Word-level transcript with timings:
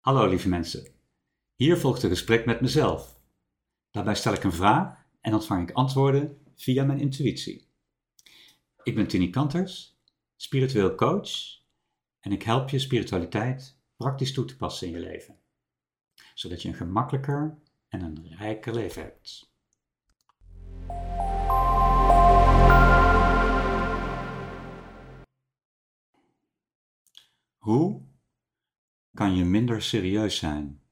Hallo 0.00 0.26
lieve 0.26 0.48
mensen. 0.48 0.86
Hier 1.54 1.76
volgt 1.76 2.02
een 2.02 2.08
gesprek 2.08 2.46
met 2.46 2.60
mezelf. 2.60 3.20
Daarbij 3.90 4.14
stel 4.14 4.32
ik 4.32 4.44
een 4.44 4.52
vraag 4.52 5.06
en 5.20 5.34
ontvang 5.34 5.68
ik 5.68 5.74
antwoorden 5.74 6.38
via 6.54 6.84
mijn 6.84 7.00
intuïtie. 7.00 7.68
Ik 8.82 8.94
ben 8.94 9.06
Tini 9.06 9.30
Kanters, 9.30 10.00
spiritueel 10.36 10.94
coach 10.94 11.30
en 12.20 12.32
ik 12.32 12.42
help 12.42 12.68
je 12.68 12.78
spiritualiteit 12.78 13.78
praktisch 13.96 14.32
toe 14.32 14.44
te 14.44 14.56
passen 14.56 14.86
in 14.86 14.92
je 14.92 15.00
leven, 15.00 15.38
zodat 16.34 16.62
je 16.62 16.68
een 16.68 16.74
gemakkelijker 16.74 17.58
en 17.88 18.00
een 18.00 18.36
rijker 18.36 18.74
leven 18.74 19.02
hebt. 19.02 19.52
Hoe 27.58 28.09
kan 29.20 29.36
je 29.36 29.44
minder 29.44 29.82
serieus 29.82 30.36
zijn? 30.36 30.82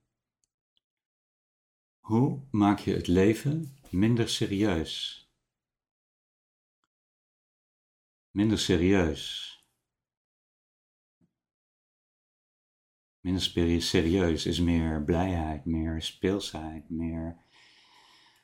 Hoe 1.98 2.46
maak 2.50 2.78
je 2.78 2.94
het 2.94 3.06
leven 3.06 3.78
minder 3.90 4.28
serieus? 4.28 5.22
Minder 8.30 8.58
serieus. 8.58 9.56
Minder 13.20 13.42
serieus 13.82 14.46
is 14.46 14.60
meer 14.60 15.04
blijheid, 15.04 15.64
meer 15.64 16.02
speelsheid, 16.02 16.90
meer 16.90 17.44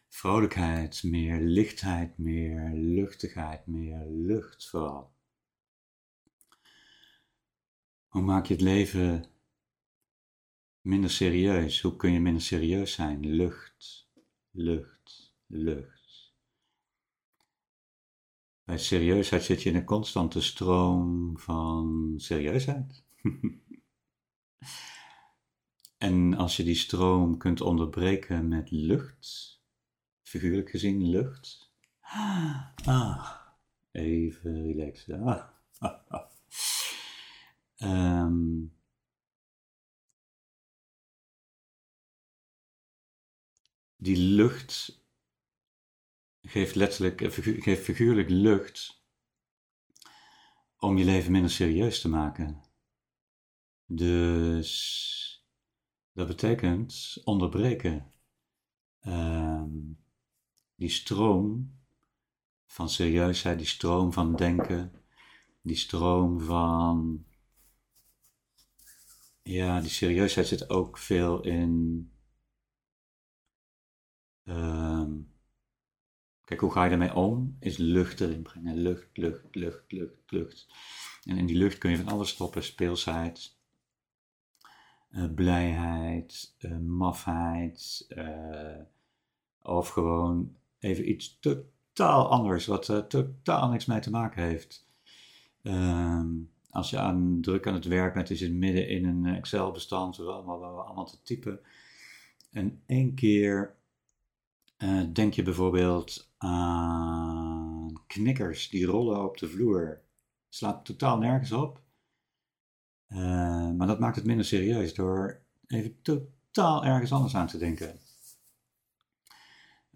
vrolijkheid, 0.09 1.03
meer 1.03 1.41
lichtheid, 1.41 2.19
meer 2.19 2.71
luchtigheid, 2.73 3.67
meer 3.67 4.07
lucht 4.07 4.69
vooral. 4.69 5.15
Hoe 8.07 8.23
maak 8.23 8.47
je 8.47 8.55
het 8.55 8.63
leven 8.63 9.34
minder 10.85 11.11
serieus? 11.11 11.81
Hoe 11.81 11.97
kun 11.97 12.13
je 12.13 12.21
minder 12.21 12.43
serieus 12.43 12.93
zijn? 12.93 13.27
Lucht, 13.27 14.09
lucht, 14.51 15.35
lucht. 15.47 16.35
Bij 18.65 18.79
serieusheid 18.79 19.43
zit 19.43 19.63
je 19.63 19.71
in 19.71 19.77
een 19.77 19.85
constante 19.85 20.41
stroom 20.41 21.39
van 21.39 22.15
serieusheid. 22.17 23.05
en 25.99 26.35
als 26.35 26.57
je 26.57 26.65
die 26.65 26.75
stroom 26.75 27.39
kunt 27.39 27.61
onderbreken 27.61 28.49
met 28.49 28.71
lucht, 28.71 29.61
figuurlijk 30.23 30.71
gezien 30.71 31.09
lucht, 31.09 31.73
ah, 32.85 33.31
even 33.91 34.63
relaxen. 34.63 35.23
Ah, 35.23 35.49
ah, 35.79 36.01
ah. 36.09 36.33
Um, 37.79 38.14
die 44.05 44.17
lucht 44.17 45.03
geeft 46.43 46.75
letterlijk, 46.75 47.21
eh, 47.21 47.31
geeft 47.63 47.83
figuurlijk 47.85 48.29
lucht 48.29 49.03
om 50.79 50.99
je 50.99 51.05
leven 51.05 51.33
minder 51.33 51.51
serieus 51.51 52.01
te 52.01 52.09
maken. 52.09 52.63
Dus 53.87 55.45
dat 56.13 56.27
betekent 56.27 57.21
onderbreken. 57.25 58.13
Um, 59.07 59.99
die 60.75 60.89
stroom 60.89 61.79
van 62.67 62.89
serieusheid, 62.89 63.59
die 63.59 63.67
stroom 63.67 64.13
van 64.13 64.37
denken, 64.37 64.93
die 65.63 65.77
stroom 65.77 66.41
van 66.41 67.27
ja, 69.43 69.81
die 69.81 69.91
serieusheid 69.91 70.47
zit 70.47 70.71
ook 70.71 70.99
veel 70.99 71.43
in. 71.43 72.09
Ehm, 74.45 75.13
kijk, 76.45 76.61
hoe 76.61 76.73
ga 76.73 76.83
je 76.85 76.91
daarmee 76.91 77.15
om? 77.15 77.57
Is 77.61 77.77
lucht 77.77 78.21
erin 78.21 78.43
brengen. 78.43 78.77
Lucht, 78.77 79.17
lucht, 79.17 79.55
lucht, 79.55 79.93
lucht, 79.93 80.31
lucht. 80.31 80.67
En 81.25 81.37
in 81.37 81.47
die 81.47 81.57
lucht 81.57 81.79
kun 81.79 81.91
je 81.91 81.97
van 81.97 82.09
alles 82.09 82.29
stoppen: 82.29 82.63
speelsheid, 82.63 83.57
uh, 85.11 85.35
blijheid, 85.35 86.55
uh, 86.59 86.79
mafheid. 86.79 88.07
Uh, 88.09 88.81
of 89.63 89.89
gewoon 89.89 90.57
even 90.79 91.11
iets 91.11 91.39
totaal 91.41 92.29
anders, 92.29 92.67
wat 92.67 93.05
totaal 93.09 93.69
niks 93.69 93.85
mee 93.85 94.01
te 94.01 94.11
maken 94.11 94.43
heeft. 94.43 94.87
Um, 95.63 96.53
als 96.71 96.91
je 96.91 96.99
aan 96.99 97.39
druk 97.41 97.67
aan 97.67 97.75
het 97.75 97.85
werk 97.85 98.15
bent, 98.15 98.31
is 98.31 98.41
het 98.41 98.53
midden 98.53 98.89
in 98.89 99.05
een 99.05 99.27
Excel-bestand, 99.27 100.19
allemaal, 100.19 100.81
allemaal 100.81 101.07
te 101.07 101.23
typen. 101.23 101.61
En 102.51 102.83
één 102.87 103.15
keer 103.15 103.75
uh, 104.79 105.03
denk 105.13 105.35
je 105.35 105.43
bijvoorbeeld 105.43 106.33
aan 106.37 108.03
knikkers 108.07 108.69
die 108.69 108.87
rollen 108.87 109.25
op 109.25 109.39
de 109.39 109.49
vloer. 109.49 110.03
Slaat 110.49 110.85
totaal 110.85 111.19
nergens 111.19 111.53
op. 111.53 111.83
Uh, 113.09 113.71
maar 113.71 113.87
dat 113.87 113.99
maakt 113.99 114.17
het 114.17 114.25
minder 114.25 114.45
serieus 114.45 114.95
door 114.95 115.43
even 115.67 116.03
totaal 116.03 116.85
ergens 116.85 117.13
anders 117.13 117.35
aan 117.35 117.47
te 117.47 117.59
denken. 117.59 117.99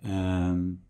Um, 0.05 0.87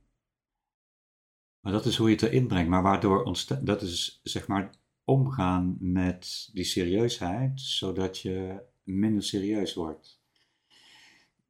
maar 1.61 1.73
dat 1.73 1.87
is 1.87 1.97
hoe 1.97 2.09
je 2.09 2.15
het 2.15 2.25
erin 2.25 2.47
brengt. 2.47 2.71
Maar 2.71 2.83
waardoor 2.83 3.23
ontstaat, 3.23 3.67
dat 3.67 3.83
is 3.83 4.21
zeg 4.23 4.47
maar 4.47 4.75
omgaan 5.05 5.77
met 5.81 6.51
die 6.53 6.65
serieusheid, 6.65 7.61
zodat 7.61 8.19
je 8.19 8.61
minder 8.83 9.23
serieus 9.23 9.75
wordt. 9.75 10.21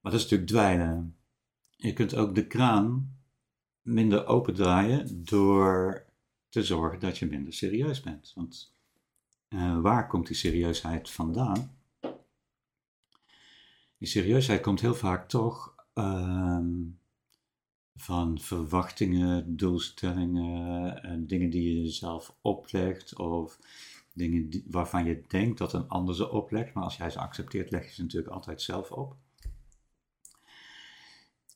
Maar 0.01 0.13
dat 0.13 0.21
is 0.21 0.23
natuurlijk 0.23 0.51
dweilen. 0.51 1.18
Je 1.81 1.93
kunt 1.93 2.15
ook 2.15 2.35
de 2.35 2.47
kraan 2.47 3.17
minder 3.83 4.27
opendraaien 4.27 5.25
door 5.25 6.07
te 6.49 6.65
zorgen 6.65 7.01
dat 7.01 7.19
je 7.19 7.27
minder 7.27 7.53
serieus 7.53 8.01
bent. 8.01 8.33
Want 8.35 8.75
uh, 9.49 9.81
waar 9.81 10.07
komt 10.07 10.27
die 10.27 10.37
serieusheid 10.37 11.11
vandaan? 11.11 11.77
Die 13.99 14.09
serieusheid 14.09 14.61
komt 14.61 14.81
heel 14.81 14.95
vaak 14.95 15.29
toch 15.29 15.75
uh, 15.95 16.59
van 17.95 18.39
verwachtingen, 18.41 19.57
doelstellingen, 19.57 21.03
en 21.03 21.27
dingen 21.27 21.51
die 21.51 21.75
je 21.75 21.83
jezelf 21.83 22.37
oplegt 22.41 23.19
of 23.19 23.59
dingen 24.13 24.63
waarvan 24.67 25.05
je 25.05 25.25
denkt 25.29 25.59
dat 25.59 25.73
een 25.73 25.89
ander 25.89 26.15
ze 26.15 26.31
oplegt, 26.31 26.75
maar 26.75 26.85
als 26.85 26.97
jij 26.97 27.11
ze 27.11 27.19
accepteert, 27.19 27.71
leg 27.71 27.85
je 27.85 27.93
ze 27.93 28.03
natuurlijk 28.03 28.33
altijd 28.33 28.63
zelf 28.63 28.91
op. 28.91 29.17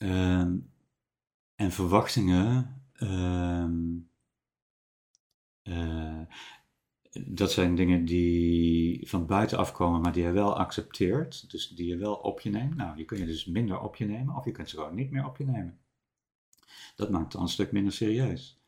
Ehm, 0.03 0.57
en 1.55 1.73
verwachtingen, 1.73 2.83
ehm, 2.93 3.99
eh, 5.63 6.21
dat 7.27 7.53
zijn 7.53 7.75
dingen 7.75 8.05
die 8.05 9.09
van 9.09 9.27
buiten 9.27 9.59
afkomen, 9.59 10.01
maar 10.01 10.13
die 10.13 10.23
je 10.23 10.31
wel 10.31 10.59
accepteert, 10.59 11.51
dus 11.51 11.69
die 11.69 11.87
je 11.87 11.97
wel 11.97 12.15
op 12.15 12.41
je 12.41 12.51
neemt. 12.51 12.77
Nou, 12.77 12.97
die 12.97 13.05
kun 13.05 13.19
je 13.19 13.27
dus 13.27 13.47
minder 13.47 13.81
op 13.81 13.97
je 13.97 14.05
nemen, 14.05 14.37
of 14.37 14.45
je 14.45 14.51
kunt 14.51 14.69
ze 14.69 14.77
gewoon 14.77 14.95
niet 14.95 15.11
meer 15.11 15.27
op 15.27 15.37
je 15.37 15.45
nemen. 15.45 15.79
Dat 16.97 17.11
maakt 17.11 17.25
het 17.25 17.33
dan 17.33 17.43
een 17.43 17.49
stuk 17.49 17.73
minder 17.73 17.93
serieus. 17.93 18.61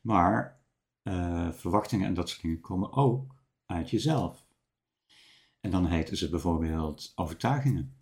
Maar 0.00 0.60
uh, 1.02 1.52
verwachtingen 1.52 2.06
en 2.06 2.14
dat 2.14 2.28
soort 2.28 2.42
dingen 2.42 2.60
komen 2.60 2.92
ook 2.92 3.34
uit 3.66 3.90
jezelf. 3.90 4.46
En 5.60 5.70
dan 5.70 5.86
heten 5.86 6.16
ze 6.16 6.30
bijvoorbeeld 6.30 7.12
overtuigingen. 7.14 7.99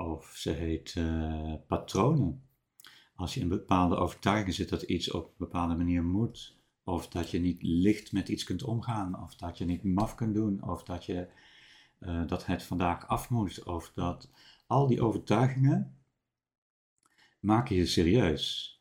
Of 0.00 0.32
ze 0.36 0.50
heet 0.50 0.94
uh, 0.98 1.54
patronen. 1.66 2.42
Als 3.14 3.34
je 3.34 3.40
in 3.40 3.48
bepaalde 3.48 3.96
overtuigingen 3.96 4.54
zit 4.54 4.68
dat 4.68 4.82
iets 4.82 5.10
op 5.10 5.24
een 5.24 5.34
bepaalde 5.36 5.74
manier 5.74 6.04
moet. 6.04 6.58
Of 6.84 7.08
dat 7.08 7.30
je 7.30 7.40
niet 7.40 7.62
licht 7.62 8.12
met 8.12 8.28
iets 8.28 8.44
kunt 8.44 8.62
omgaan. 8.62 9.22
Of 9.22 9.34
dat 9.34 9.58
je 9.58 9.64
niet 9.64 9.82
maf 9.82 10.14
kunt 10.14 10.34
doen. 10.34 10.62
Of 10.62 10.82
dat, 10.82 11.04
je, 11.04 11.28
uh, 12.00 12.26
dat 12.26 12.46
het 12.46 12.62
vandaag 12.62 13.08
af 13.08 13.30
moet. 13.30 13.64
Of 13.64 13.92
dat 13.94 14.30
al 14.66 14.86
die 14.86 15.02
overtuigingen 15.02 15.98
maken 17.40 17.76
je 17.76 17.86
serieus 17.86 18.80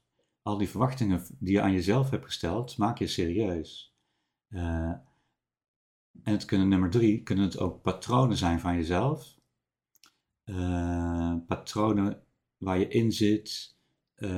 al 0.49 0.57
die 0.57 0.69
verwachtingen 0.69 1.25
die 1.39 1.53
je 1.53 1.61
aan 1.61 1.71
jezelf 1.71 2.09
hebt 2.09 2.25
gesteld, 2.25 2.77
maak 2.77 2.97
je 2.97 3.07
serieus. 3.07 3.95
Uh, 4.49 4.91
en 6.23 6.33
het 6.33 6.45
kunnen 6.45 6.67
nummer 6.67 6.89
drie, 6.89 7.23
kunnen 7.23 7.45
het 7.45 7.59
ook 7.59 7.81
patronen 7.81 8.37
zijn 8.37 8.59
van 8.59 8.75
jezelf. 8.75 9.38
Uh, 10.49 11.35
patronen 11.47 12.21
waar 12.57 12.79
je 12.79 12.87
in 12.87 13.11
zit, 13.11 13.75
uh, 14.17 14.29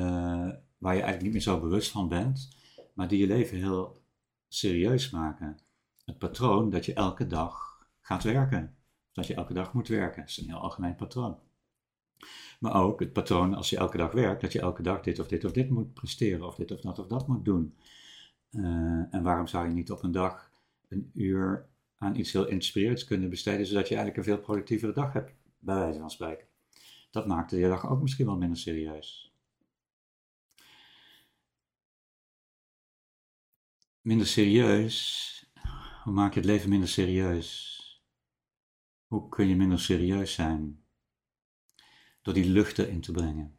waar 0.78 0.96
je 0.96 1.02
eigenlijk 1.02 1.22
niet 1.22 1.32
meer 1.32 1.42
zo 1.42 1.60
bewust 1.60 1.92
van 1.92 2.08
bent, 2.08 2.50
maar 2.94 3.08
die 3.08 3.20
je 3.20 3.28
leven 3.28 3.58
heel 3.58 4.02
serieus 4.48 5.10
maken. 5.10 5.60
Het 6.06 6.18
patroon 6.18 6.70
dat 6.70 6.86
je 6.86 6.94
elke 6.94 7.28
dag 7.28 7.86
gaat 8.02 8.24
werken. 8.24 8.76
Dat 9.12 9.28
je 9.28 9.34
elke 9.34 9.54
dag 9.54 9.74
moet 9.74 9.88
werken. 9.88 10.20
Dat 10.20 10.30
is 10.30 10.38
een 10.38 10.48
heel 10.50 10.58
algemeen 10.58 10.96
patroon. 10.96 11.38
Maar 12.60 12.74
ook 12.74 13.00
het 13.00 13.14
patroon 13.14 13.54
als 13.54 13.70
je 13.70 13.78
elke 13.78 13.98
dag 13.98 14.12
werkt, 14.12 14.42
dat 14.42 14.52
je 14.52 14.60
elke 14.60 14.82
dag 14.82 15.02
dit 15.02 15.20
of 15.20 15.28
dit 15.28 15.46
of 15.46 15.52
dit 15.52 15.70
moet 15.70 15.94
presteren, 15.94 16.48
of 16.48 16.56
dit 16.56 16.72
of 16.72 16.82
dat 16.82 17.00
of 17.00 17.08
dat 17.08 17.28
moet 17.28 17.46
doen. 17.46 17.76
Uh, 18.52 19.14
en 19.14 19.24
waarom 19.24 19.48
zou 19.48 19.68
je 19.68 19.74
niet 19.74 19.92
op 19.92 20.04
een 20.04 20.12
dag 20.12 20.52
een 20.88 21.12
uur 21.14 21.66
aan 21.98 22.16
iets 22.16 22.32
heel 22.32 22.48
inspirerends 22.48 23.04
kunnen 23.04 23.30
besteden, 23.30 23.66
zodat 23.66 23.88
je 23.88 23.96
eigenlijk 23.96 24.18
een 24.18 24.34
veel 24.34 24.44
productievere 24.44 24.94
dag 24.94 25.14
hebt, 25.14 25.34
bij 25.62 25.76
wijze 25.76 26.00
van 26.00 26.10
spreken. 26.10 26.48
Dat 27.12 27.28
maakt 27.28 27.50
de 27.50 27.62
dag 27.62 27.90
ook 27.90 28.02
misschien 28.02 28.26
wel 28.26 28.38
minder 28.38 28.58
serieus. 28.58 29.36
Minder 34.02 34.28
serieus. 34.28 35.30
Hoe 36.04 36.14
maak 36.14 36.34
je 36.34 36.40
het 36.40 36.50
leven 36.50 36.70
minder 36.70 36.90
serieus? 36.90 37.80
Hoe 39.08 39.30
kun 39.30 39.48
je 39.48 39.56
minder 39.56 39.80
serieus 39.80 40.34
zijn? 40.34 40.84
Door 42.22 42.34
die 42.34 42.50
lucht 42.50 42.80
erin 42.80 43.02
te 43.02 43.12
brengen. 43.12 43.56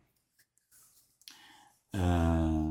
Uh, 1.91 2.71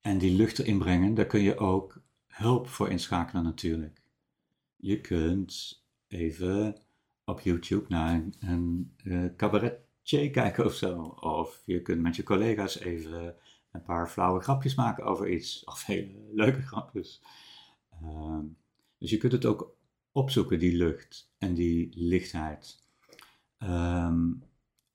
en 0.00 0.18
die 0.18 0.36
lucht 0.36 0.58
erin 0.58 0.78
brengen, 0.78 1.14
daar 1.14 1.26
kun 1.26 1.40
je 1.40 1.58
ook 1.58 2.02
hulp 2.26 2.68
voor 2.68 2.90
inschakelen 2.90 3.42
natuurlijk. 3.42 4.02
Je 4.76 5.00
kunt 5.00 5.84
even 6.06 6.82
op 7.28 7.40
YouTube 7.40 7.84
naar 7.88 8.14
een, 8.14 8.34
een 8.40 8.94
uh, 9.04 9.24
cabaretje 9.36 10.30
kijken 10.30 10.64
of 10.64 10.74
zo. 10.74 11.02
Of 11.20 11.62
je 11.64 11.82
kunt 11.82 12.00
met 12.00 12.16
je 12.16 12.22
collega's 12.22 12.78
even 12.78 13.34
een 13.72 13.82
paar 13.82 14.08
flauwe 14.08 14.40
grapjes 14.40 14.74
maken 14.74 15.04
over 15.04 15.30
iets. 15.30 15.64
Of 15.64 15.84
hele 15.84 16.30
leuke 16.32 16.62
grapjes. 16.62 17.22
Uh, 18.02 18.38
dus 18.98 19.10
je 19.10 19.16
kunt 19.16 19.32
het 19.32 19.44
ook 19.44 19.76
opzoeken, 20.12 20.58
die 20.58 20.76
lucht 20.76 21.30
en 21.38 21.54
die 21.54 21.88
lichtheid. 21.94 22.84
Um, 23.58 24.42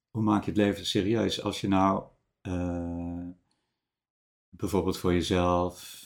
hoe 0.09 0.24
maak 0.24 0.44
je 0.44 0.50
het 0.51 0.59
leven 0.59 0.86
serieus 0.86 1.41
als 1.41 1.62
je 1.62 1.68
nou 1.68 2.03
uh, 2.41 3.27
bijvoorbeeld 4.50 4.97
voor 4.97 5.13
jezelf 5.13 6.01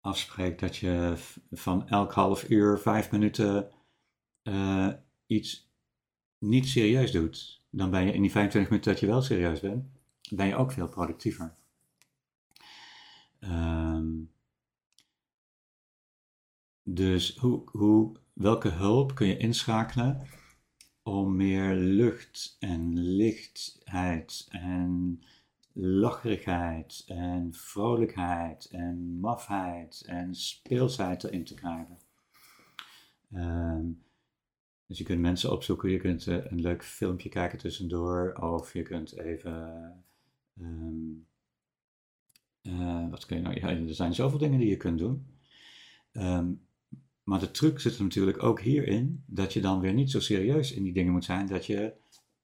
afspreekt 0.00 0.60
dat 0.60 0.76
je 0.76 1.14
van 1.50 1.88
elk 1.88 2.12
half 2.12 2.48
uur 2.48 2.78
vijf 2.78 3.10
minuten 3.10 3.70
uh, 4.44 4.92
iets 5.26 5.70
niet 6.38 6.68
serieus 6.68 7.12
doet, 7.12 7.62
dan 7.70 7.90
ben 7.90 8.06
je 8.06 8.12
in 8.12 8.22
die 8.22 8.30
25 8.30 8.70
minuten 8.70 8.92
dat 8.92 9.00
je 9.00 9.06
wel 9.06 9.22
serieus 9.22 9.60
bent, 9.60 9.84
ben 10.30 10.46
je 10.46 10.56
ook 10.56 10.72
veel 10.72 10.88
productiever. 10.88 11.54
Um, 13.40 14.30
dus 16.82 17.36
hoe, 17.36 17.62
hoe, 17.70 18.16
welke 18.32 18.68
hulp 18.68 19.14
kun 19.14 19.26
je 19.26 19.36
inschakelen 19.36 20.26
om 21.02 21.36
meer 21.36 21.74
lucht 21.74 22.56
en 22.60 22.98
lichtheid 22.98 24.46
en 24.50 25.22
lacherigheid 25.72 27.04
en 27.06 27.54
vrolijkheid 27.54 28.68
en 28.70 29.20
mafheid 29.20 30.02
en 30.06 30.34
speelsheid 30.34 31.24
erin 31.24 31.44
te 31.44 31.54
krijgen. 31.54 31.98
Um, 33.34 34.02
dus 34.86 34.98
je 34.98 35.04
kunt 35.04 35.20
mensen 35.20 35.52
opzoeken, 35.52 35.90
je 35.90 35.98
kunt 35.98 36.26
uh, 36.26 36.44
een 36.44 36.60
leuk 36.60 36.84
filmpje 36.84 37.28
kijken 37.28 37.58
tussendoor, 37.58 38.32
of 38.32 38.72
je 38.72 38.82
kunt 38.82 39.18
even. 39.18 39.82
Um, 40.60 41.26
uh, 42.62 43.10
wat 43.10 43.26
kun 43.26 43.36
je 43.36 43.42
nou? 43.42 43.60
Ja, 43.60 43.68
er 43.68 43.94
zijn 43.94 44.14
zoveel 44.14 44.38
dingen 44.38 44.58
die 44.58 44.68
je 44.68 44.76
kunt 44.76 44.98
doen. 44.98 45.26
Um, 46.12 46.66
maar 47.24 47.40
de 47.40 47.50
truc 47.50 47.80
zit 47.80 47.96
er 47.96 48.02
natuurlijk 48.02 48.42
ook 48.42 48.60
hierin 48.60 49.24
dat 49.26 49.52
je 49.52 49.60
dan 49.60 49.80
weer 49.80 49.94
niet 49.94 50.10
zo 50.10 50.20
serieus 50.20 50.72
in 50.72 50.82
die 50.82 50.92
dingen 50.92 51.12
moet 51.12 51.24
zijn 51.24 51.46
dat 51.46 51.66
je 51.66 51.94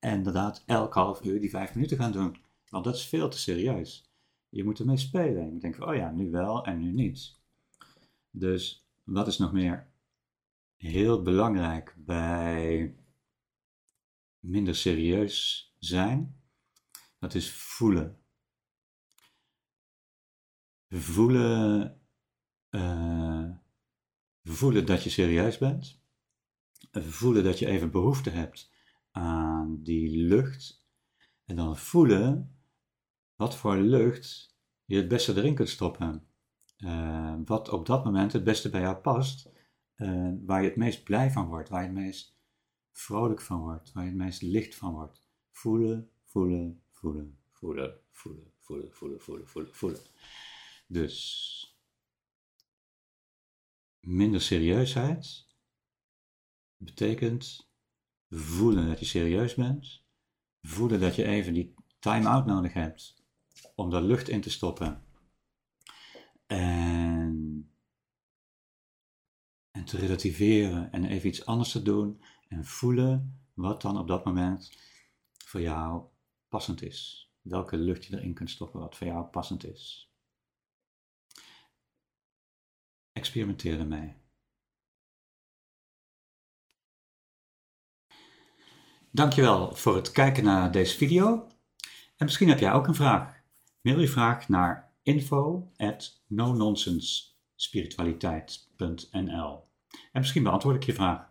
inderdaad 0.01 0.63
elk 0.67 0.95
half 0.95 1.25
uur 1.25 1.41
die 1.41 1.51
vijf 1.51 1.75
minuten 1.75 1.97
gaat 1.97 2.13
doen. 2.13 2.37
Want 2.69 2.85
dat 2.85 2.95
is 2.95 3.07
veel 3.07 3.29
te 3.29 3.39
serieus. 3.39 4.11
Je 4.49 4.65
moet 4.65 4.79
ermee 4.79 4.97
spelen. 4.97 5.45
Je 5.45 5.51
moet 5.51 5.61
denken 5.61 5.81
van, 5.81 5.89
oh 5.89 5.95
ja, 5.95 6.11
nu 6.11 6.31
wel 6.31 6.65
en 6.65 6.79
nu 6.79 6.93
niet. 6.93 7.39
Dus 8.31 8.87
wat 9.05 9.27
is 9.27 9.39
nog 9.39 9.53
meer 9.53 9.87
heel 10.89 11.23
belangrijk 11.23 11.95
bij 11.99 12.95
minder 14.39 14.75
serieus 14.75 15.69
zijn? 15.79 16.41
Dat 17.19 17.35
is 17.35 17.53
voelen. 17.53 18.19
Voelen, 20.89 22.01
uh, 22.71 23.51
voelen 24.43 24.87
dat 24.87 25.05
je 25.05 25.11
serieus 25.11 25.59
bent. 25.59 26.03
Voelen 26.93 27.45
dat 27.45 27.59
je 27.59 27.67
even 27.67 27.91
behoefte 27.91 28.31
hebt 28.31 28.73
aan 29.11 29.83
die 29.83 30.17
lucht. 30.17 30.85
En 31.45 31.57
dan 31.57 31.77
voelen 31.77 32.59
wat 33.37 33.57
voor 33.57 33.77
lucht 33.77 34.57
je 34.85 34.97
het 34.97 35.09
beste 35.09 35.37
erin 35.37 35.55
kunt 35.55 35.69
stoppen. 35.69 36.27
Uh, 36.79 37.35
wat 37.45 37.69
op 37.69 37.87
dat 37.87 38.05
moment 38.05 38.33
het 38.33 38.45
beste 38.45 38.71
bij 38.71 38.81
jou 38.81 38.97
past. 38.97 39.51
Uh, 40.01 40.33
waar 40.47 40.63
je 40.63 40.69
het 40.69 40.77
meest 40.77 41.05
blij 41.05 41.31
van 41.31 41.49
wordt, 41.49 41.69
waar 41.69 41.81
je 41.81 41.87
het 41.87 41.97
meest 41.97 42.39
vrolijk 42.93 43.41
van 43.41 43.61
wordt, 43.61 43.93
waar 43.93 44.05
je 44.05 44.09
het 44.09 44.19
meest 44.19 44.43
licht 44.43 44.75
van 44.75 44.93
wordt. 44.93 45.23
Voelen, 45.51 46.11
voelen, 46.25 46.83
voelen, 46.91 47.39
voelen, 47.53 48.01
voelen, 48.11 48.53
voelen, 48.59 48.93
voelen, 48.93 49.21
voelen, 49.21 49.49
voelen, 49.49 49.75
voelen. 49.75 50.01
Dus 50.87 51.79
minder 54.01 54.41
serieusheid 54.41 55.47
betekent 56.77 57.69
voelen 58.31 58.87
dat 58.87 58.99
je 58.99 59.05
serieus 59.05 59.55
bent, 59.55 60.05
voelen 60.63 61.01
dat 61.01 61.15
je 61.15 61.25
even 61.25 61.55
die 61.55 61.75
time-out 61.99 62.47
nodig 62.47 62.73
hebt 62.73 63.15
om 63.75 63.91
daar 63.91 64.03
lucht 64.03 64.29
in 64.29 64.41
te 64.41 64.51
stoppen. 64.51 65.05
En, 66.47 67.30
en 69.81 69.87
te 69.87 69.97
relativeren 69.97 70.93
en 70.93 71.05
even 71.05 71.29
iets 71.29 71.47
anders 71.47 71.71
te 71.71 71.83
doen 71.83 72.23
en 72.49 72.65
voelen 72.65 73.41
wat 73.55 73.83
dan 73.83 73.99
op 73.99 74.09
dat 74.09 74.25
moment 74.25 74.79
voor 75.45 75.61
jou 75.61 76.05
passend 76.49 76.83
is. 76.83 77.31
Welke 77.41 77.77
lucht 77.77 78.05
je 78.05 78.17
erin 78.17 78.35
kunt 78.35 78.51
stoppen 78.51 78.81
wat 78.81 78.97
voor 78.97 79.07
jou 79.07 79.25
passend 79.25 79.65
is. 79.65 80.13
Experimenteer 83.13 83.79
ermee. 83.79 84.15
Dankjewel 89.11 89.75
voor 89.75 89.97
het 89.97 90.11
kijken 90.11 90.45
naar 90.45 90.73
deze 90.73 90.97
video. 90.97 91.47
En 92.17 92.25
misschien 92.27 92.49
heb 92.49 92.59
jij 92.59 92.73
ook 92.73 92.87
een 92.87 92.95
vraag. 92.95 93.43
Mail 93.81 94.01
je 94.01 94.09
vraag 94.09 94.49
naar 94.49 94.93
info 95.03 95.73
at 95.77 96.23
En 99.91 100.21
misschien 100.21 100.43
beantwoord 100.43 100.77
ik 100.77 100.83
je 100.83 100.93
vraag. 100.93 101.29